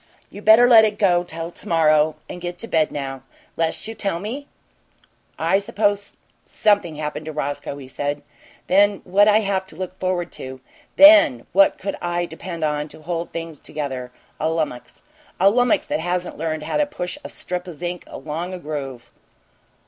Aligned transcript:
"You 0.31 0.41
better 0.41 0.67
let 0.67 0.83
it 0.83 0.97
go 0.97 1.23
till 1.23 1.51
to 1.51 1.67
morrow 1.67 2.15
and 2.27 2.41
get 2.41 2.57
to 2.57 2.67
bed 2.67 2.91
now 2.91 3.21
'less 3.55 3.87
you'll 3.87 3.95
tell 3.95 4.19
me?" 4.19 4.47
"Suppose 5.59 6.17
something 6.43 6.95
happened 6.95 7.27
to 7.27 7.31
Roscoe," 7.31 7.77
he 7.77 7.87
said. 7.87 8.23
"THEN 8.65 9.01
what'd 9.03 9.31
I 9.31 9.41
have 9.41 9.67
to 9.67 9.75
look 9.75 9.99
forward 9.99 10.31
to? 10.31 10.59
THEN 10.95 11.45
what 11.53 11.77
could 11.77 11.97
I 12.01 12.25
depend 12.25 12.63
on 12.63 12.87
to 12.87 13.03
hold 13.03 13.31
things 13.31 13.59
together? 13.59 14.11
A 14.39 14.47
lummix! 14.47 15.03
A 15.39 15.51
lummix 15.51 15.85
that 15.85 15.99
hasn't 15.99 16.35
learned 16.35 16.63
how 16.63 16.77
to 16.77 16.87
push 16.87 17.19
a 17.23 17.29
strip 17.29 17.67
o' 17.67 17.71
zinc 17.71 18.03
along 18.07 18.55
a 18.55 18.57
groove!" 18.57 19.11